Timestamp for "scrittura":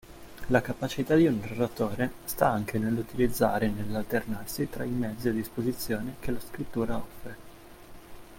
6.39-6.95